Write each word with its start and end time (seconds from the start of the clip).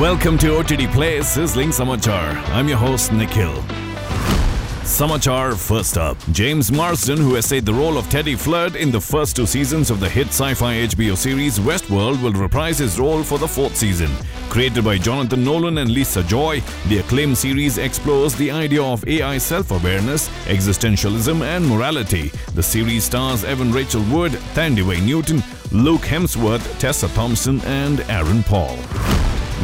Welcome 0.00 0.38
to 0.38 0.58
OTT 0.58 0.90
Play 0.92 1.22
Sizzling 1.22 1.68
Samachar. 1.68 2.34
I'm 2.48 2.66
your 2.66 2.78
host 2.78 3.12
Nikhil. 3.12 3.52
Samachar 4.82 5.56
first 5.56 5.96
up. 5.96 6.16
James 6.32 6.72
Marsden, 6.72 7.16
who 7.16 7.36
essayed 7.36 7.64
the 7.64 7.72
role 7.72 7.96
of 7.96 8.10
Teddy 8.10 8.34
Flood 8.34 8.74
in 8.74 8.90
the 8.90 9.00
first 9.00 9.36
two 9.36 9.46
seasons 9.46 9.90
of 9.90 10.00
the 10.00 10.08
hit 10.08 10.26
sci-fi 10.26 10.74
HBO 10.88 11.16
series 11.16 11.60
Westworld, 11.60 12.20
will 12.20 12.32
reprise 12.32 12.78
his 12.78 12.98
role 12.98 13.22
for 13.22 13.38
the 13.38 13.46
fourth 13.46 13.76
season. 13.76 14.10
Created 14.48 14.84
by 14.84 14.98
Jonathan 14.98 15.44
Nolan 15.44 15.78
and 15.78 15.92
Lisa 15.92 16.24
Joy, 16.24 16.60
the 16.88 16.98
acclaimed 16.98 17.38
series 17.38 17.78
explores 17.78 18.34
the 18.34 18.50
idea 18.50 18.82
of 18.82 19.06
AI 19.06 19.38
self-awareness, 19.38 20.28
existentialism, 20.46 21.40
and 21.40 21.64
morality. 21.64 22.32
The 22.56 22.64
series 22.64 23.04
stars 23.04 23.44
Evan 23.44 23.70
Rachel 23.70 24.02
Wood, 24.10 24.32
Thandie 24.54 25.06
Newton, 25.06 25.40
Luke 25.70 26.02
Hemsworth, 26.02 26.80
Tessa 26.80 27.06
Thompson, 27.10 27.60
and 27.60 28.00
Aaron 28.10 28.42
Paul. 28.42 28.76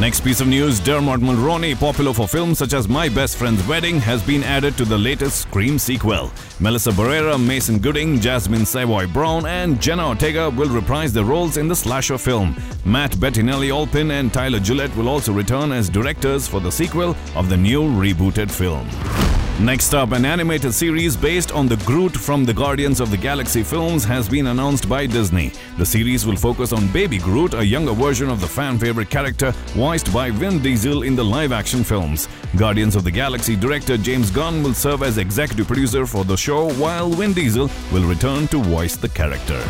Next 0.01 0.21
piece 0.21 0.41
of 0.41 0.47
news 0.47 0.79
Dermot 0.79 1.19
Mulroney, 1.19 1.75
popular 1.79 2.11
for 2.11 2.27
films 2.27 2.57
such 2.57 2.73
as 2.73 2.89
My 2.89 3.07
Best 3.07 3.37
Friend's 3.37 3.65
Wedding, 3.67 3.99
has 3.99 4.23
been 4.23 4.41
added 4.41 4.75
to 4.77 4.83
the 4.83 4.97
latest 4.97 5.41
Scream 5.41 5.77
sequel. 5.77 6.31
Melissa 6.59 6.89
Barrera, 6.89 7.39
Mason 7.39 7.77
Gooding, 7.77 8.19
Jasmin 8.19 8.65
Savoy 8.65 9.05
Brown, 9.05 9.45
and 9.45 9.79
Jenna 9.79 10.07
Ortega 10.07 10.49
will 10.49 10.69
reprise 10.69 11.13
their 11.13 11.23
roles 11.23 11.57
in 11.57 11.67
the 11.67 11.75
slasher 11.75 12.17
film. 12.17 12.59
Matt 12.83 13.11
Bettinelli 13.11 13.69
Olpin 13.69 14.09
and 14.09 14.33
Tyler 14.33 14.59
Gillett 14.59 14.95
will 14.95 15.07
also 15.07 15.33
return 15.33 15.71
as 15.71 15.87
directors 15.87 16.47
for 16.47 16.59
the 16.59 16.71
sequel 16.71 17.15
of 17.35 17.49
the 17.49 17.57
new 17.57 17.83
rebooted 17.83 18.49
film. 18.49 18.87
Next 19.59 19.93
up, 19.93 20.11
an 20.11 20.25
animated 20.25 20.73
series 20.73 21.15
based 21.15 21.51
on 21.51 21.67
the 21.67 21.77
Groot 21.77 22.17
from 22.17 22.45
the 22.45 22.53
Guardians 22.53 22.99
of 22.99 23.11
the 23.11 23.17
Galaxy 23.17 23.61
films 23.61 24.03
has 24.03 24.27
been 24.27 24.47
announced 24.47 24.89
by 24.89 25.05
Disney. 25.05 25.51
The 25.77 25.85
series 25.85 26.25
will 26.25 26.35
focus 26.35 26.73
on 26.73 26.91
Baby 26.91 27.19
Groot, 27.19 27.53
a 27.53 27.63
younger 27.63 27.93
version 27.93 28.29
of 28.29 28.41
the 28.41 28.47
fan 28.47 28.79
favorite 28.79 29.11
character 29.11 29.51
voiced 29.75 30.11
by 30.11 30.31
Vin 30.31 30.63
Diesel 30.63 31.03
in 31.03 31.15
the 31.15 31.23
live 31.23 31.51
action 31.51 31.83
films. 31.83 32.27
Guardians 32.55 32.95
of 32.95 33.03
the 33.03 33.11
Galaxy 33.11 33.55
director 33.55 33.97
James 33.97 34.31
Gunn 34.31 34.63
will 34.63 34.73
serve 34.73 35.03
as 35.03 35.19
executive 35.19 35.67
producer 35.67 36.07
for 36.07 36.25
the 36.25 36.37
show, 36.37 36.71
while 36.73 37.09
Vin 37.09 37.33
Diesel 37.33 37.69
will 37.91 38.07
return 38.07 38.47
to 38.47 38.57
voice 38.63 38.95
the 38.95 39.09
character. 39.09 39.63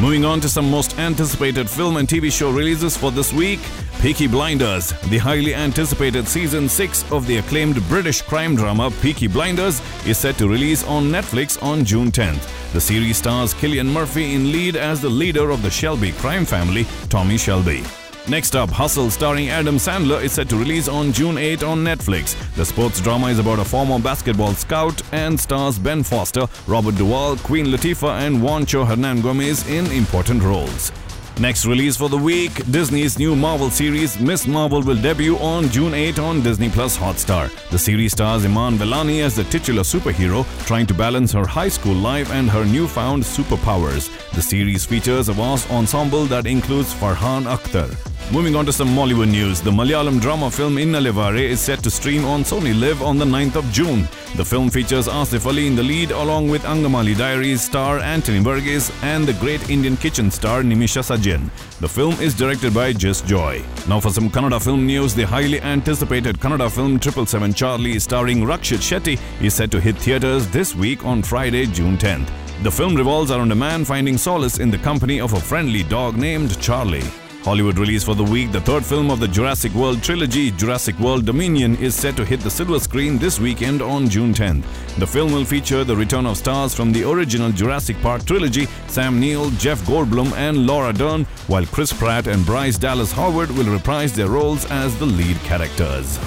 Moving 0.00 0.24
on 0.24 0.40
to 0.40 0.48
some 0.48 0.68
most 0.68 0.98
anticipated 0.98 1.70
film 1.70 1.96
and 1.96 2.06
TV 2.06 2.30
show 2.30 2.50
releases 2.50 2.96
for 2.96 3.10
this 3.10 3.32
week. 3.32 3.60
Peaky 4.04 4.26
Blinders, 4.26 4.92
the 5.08 5.16
highly 5.16 5.54
anticipated 5.54 6.28
season 6.28 6.68
6 6.68 7.10
of 7.10 7.26
the 7.26 7.38
acclaimed 7.38 7.82
British 7.88 8.20
crime 8.20 8.54
drama 8.54 8.90
Peaky 9.00 9.28
Blinders, 9.28 9.80
is 10.06 10.18
set 10.18 10.36
to 10.36 10.46
release 10.46 10.84
on 10.84 11.04
Netflix 11.04 11.56
on 11.62 11.86
June 11.86 12.12
10th. 12.12 12.46
The 12.74 12.80
series 12.82 13.16
stars 13.16 13.54
Cillian 13.54 13.86
Murphy 13.86 14.34
in 14.34 14.52
lead 14.52 14.76
as 14.76 15.00
the 15.00 15.08
leader 15.08 15.48
of 15.48 15.62
the 15.62 15.70
Shelby 15.70 16.12
crime 16.12 16.44
family, 16.44 16.86
Tommy 17.08 17.38
Shelby. 17.38 17.82
Next 18.28 18.54
up, 18.54 18.68
Hustle 18.68 19.08
starring 19.08 19.48
Adam 19.48 19.76
Sandler 19.76 20.22
is 20.22 20.32
set 20.32 20.50
to 20.50 20.56
release 20.58 20.86
on 20.86 21.10
June 21.10 21.38
8 21.38 21.62
on 21.62 21.78
Netflix. 21.78 22.36
The 22.56 22.66
sports 22.66 23.00
drama 23.00 23.28
is 23.28 23.38
about 23.38 23.58
a 23.58 23.64
former 23.64 23.98
basketball 23.98 24.52
scout 24.52 25.00
and 25.12 25.40
stars 25.40 25.78
Ben 25.78 26.02
Foster, 26.02 26.46
Robert 26.66 26.96
Duvall, 26.96 27.38
Queen 27.38 27.68
Latifah, 27.68 28.26
and 28.26 28.36
Juancho 28.42 28.86
Hernangómez 28.86 29.66
in 29.70 29.90
important 29.92 30.42
roles. 30.42 30.92
Next 31.40 31.66
release 31.66 31.96
for 31.96 32.08
the 32.08 32.16
week, 32.16 32.64
Disney's 32.70 33.18
new 33.18 33.34
Marvel 33.34 33.68
series 33.68 34.20
Ms. 34.20 34.46
Marvel 34.46 34.82
will 34.82 34.94
debut 34.94 35.36
on 35.38 35.68
June 35.68 35.92
8 35.92 36.20
on 36.20 36.42
Disney 36.42 36.68
Plus 36.70 36.96
Hotstar. 36.96 37.50
The 37.70 37.78
series 37.78 38.12
stars 38.12 38.44
Iman 38.44 38.78
Vellani 38.78 39.20
as 39.20 39.34
the 39.34 39.42
titular 39.42 39.82
superhero 39.82 40.46
trying 40.64 40.86
to 40.86 40.94
balance 40.94 41.32
her 41.32 41.44
high 41.44 41.68
school 41.68 41.96
life 41.96 42.30
and 42.30 42.48
her 42.48 42.64
newfound 42.64 43.24
superpowers. 43.24 44.08
The 44.30 44.42
series 44.42 44.86
features 44.86 45.28
a 45.28 45.32
vast 45.32 45.68
ensemble 45.72 46.24
that 46.26 46.46
includes 46.46 46.94
Farhan 46.94 47.46
Akhtar. 47.52 48.13
Moving 48.32 48.56
on 48.56 48.64
to 48.66 48.72
some 48.72 48.88
Mollywood 48.88 49.30
news, 49.30 49.60
the 49.60 49.70
Malayalam 49.70 50.18
drama 50.20 50.50
film 50.50 50.76
Innalevare 50.76 51.38
is 51.38 51.60
set 51.60 51.82
to 51.84 51.90
stream 51.90 52.24
on 52.24 52.42
SonyLIV 52.42 53.00
on 53.02 53.18
the 53.18 53.24
9th 53.24 53.56
of 53.56 53.70
June. 53.70 54.08
The 54.34 54.44
film 54.44 54.70
features 54.70 55.06
Asif 55.06 55.46
Ali 55.46 55.66
in 55.66 55.76
the 55.76 55.82
lead 55.82 56.10
along 56.10 56.48
with 56.48 56.62
Angamaly 56.62 57.16
Diaries 57.16 57.62
star 57.62 57.98
Antony 57.98 58.40
Varghese 58.40 58.90
and 59.04 59.26
the 59.26 59.34
Great 59.34 59.68
Indian 59.68 59.96
Kitchen 59.96 60.30
star 60.30 60.62
Nimisha 60.62 61.02
Sajayan. 61.02 61.48
The 61.80 61.88
film 61.88 62.14
is 62.14 62.34
directed 62.34 62.72
by 62.74 62.94
Jis 62.94 63.20
Joy. 63.20 63.62
Now 63.88 64.00
for 64.00 64.10
some 64.10 64.30
Kannada 64.30 64.60
film 64.60 64.86
news, 64.86 65.14
the 65.14 65.26
highly 65.26 65.60
anticipated 65.60 66.40
Kannada 66.40 66.70
film 66.70 67.00
777 67.00 67.52
Charlie 67.52 67.98
starring 67.98 68.38
Rakshit 68.38 68.80
Shetty 68.80 69.20
is 69.42 69.54
set 69.54 69.70
to 69.70 69.80
hit 69.80 69.96
theaters 69.98 70.48
this 70.48 70.74
week 70.74 71.04
on 71.04 71.22
Friday, 71.22 71.66
June 71.66 71.98
10th. 71.98 72.28
The 72.62 72.70
film 72.70 72.96
revolves 72.96 73.30
around 73.30 73.52
a 73.52 73.54
man 73.54 73.84
finding 73.84 74.16
solace 74.16 74.58
in 74.58 74.70
the 74.70 74.78
company 74.78 75.20
of 75.20 75.34
a 75.34 75.40
friendly 75.40 75.82
dog 75.82 76.16
named 76.16 76.58
Charlie. 76.60 77.04
Hollywood 77.44 77.78
release 77.78 78.02
for 78.02 78.14
the 78.14 78.24
week, 78.24 78.52
the 78.52 78.60
third 78.62 78.86
film 78.86 79.10
of 79.10 79.20
the 79.20 79.28
Jurassic 79.28 79.74
World 79.74 80.02
trilogy, 80.02 80.50
Jurassic 80.50 80.98
World 80.98 81.26
Dominion, 81.26 81.76
is 81.76 81.94
set 81.94 82.16
to 82.16 82.24
hit 82.24 82.40
the 82.40 82.50
silver 82.50 82.80
screen 82.80 83.18
this 83.18 83.38
weekend 83.38 83.82
on 83.82 84.08
June 84.08 84.32
10th. 84.32 84.64
The 84.96 85.06
film 85.06 85.30
will 85.30 85.44
feature 85.44 85.84
the 85.84 85.94
return 85.94 86.24
of 86.24 86.38
stars 86.38 86.74
from 86.74 86.90
the 86.90 87.06
original 87.06 87.52
Jurassic 87.52 88.00
Park 88.00 88.24
trilogy, 88.24 88.66
Sam 88.86 89.20
Neill, 89.20 89.50
Jeff 89.50 89.78
Goldblum, 89.82 90.32
and 90.32 90.66
Laura 90.66 90.94
Dern, 90.94 91.24
while 91.46 91.66
Chris 91.66 91.92
Pratt 91.92 92.28
and 92.28 92.46
Bryce 92.46 92.78
Dallas 92.78 93.12
Howard 93.12 93.50
will 93.50 93.70
reprise 93.70 94.14
their 94.14 94.28
roles 94.28 94.64
as 94.70 94.98
the 94.98 95.04
lead 95.04 95.36
characters. 95.40 96.18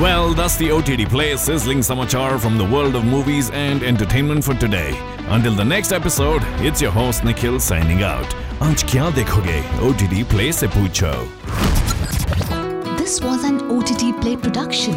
Well, 0.00 0.32
that's 0.32 0.56
the 0.56 0.70
OTT 0.70 1.10
Play 1.10 1.36
sizzling 1.36 1.80
samachar 1.80 2.40
from 2.40 2.56
the 2.56 2.64
world 2.64 2.94
of 2.94 3.04
movies 3.04 3.50
and 3.50 3.82
entertainment 3.82 4.42
for 4.42 4.54
today. 4.54 4.98
Until 5.28 5.54
the 5.54 5.64
next 5.64 5.92
episode, 5.92 6.40
it's 6.60 6.80
your 6.80 6.90
host 6.90 7.22
Nikhil 7.22 7.60
signing 7.60 8.02
out. 8.02 8.34
आज 8.64 8.82
क्या 8.82 9.08
देखोगे? 9.10 9.58
OTT 9.88 10.22
play 10.22 10.52
से 10.52 10.66
पूछो। 10.66 11.10
This 12.98 13.22
was 13.22 13.44
an 13.46 13.56
O 13.56 13.80
T 13.80 13.94
OTT 13.94 14.12
play 14.12 14.36
production 14.36 14.92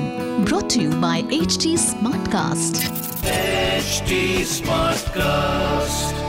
brought 0.46 0.78
you 0.78 0.92
by 1.02 1.28
H 1.34 1.58
T 1.64 1.78
smart 1.78 2.28
cast 2.28 2.84
H 3.28 4.04
smart 4.52 5.10
cast 5.10 6.27